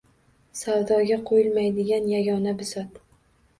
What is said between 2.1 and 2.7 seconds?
yagona